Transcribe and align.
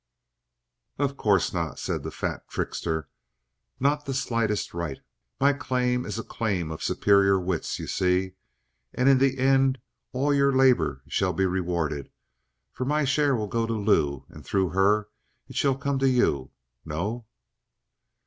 "Of 0.97 1.15
course 1.15 1.53
not," 1.53 1.77
said 1.77 2.01
the 2.01 2.09
fat 2.09 2.49
trickster. 2.49 3.07
"Not 3.79 4.07
the 4.07 4.15
slightest 4.15 4.73
right. 4.73 4.97
My 5.39 5.53
claim 5.53 6.07
is 6.07 6.17
a 6.17 6.23
claim 6.23 6.71
of 6.71 6.81
superior 6.81 7.39
wits, 7.39 7.77
you 7.77 7.85
see. 7.85 8.33
And 8.95 9.07
in 9.07 9.19
the 9.19 9.37
end 9.37 9.77
all 10.11 10.33
your 10.33 10.55
labor 10.55 11.03
shall 11.07 11.33
be 11.33 11.45
rewarded, 11.45 12.09
for 12.71 12.83
my 12.83 13.03
share 13.05 13.35
will 13.35 13.45
go 13.47 13.67
to 13.67 13.73
Lou 13.73 14.25
and 14.29 14.43
through 14.43 14.69
her 14.69 15.09
it 15.47 15.55
shall 15.55 15.75
come 15.77 15.99
to 15.99 16.09
you. 16.09 16.49
No?" 16.83 17.27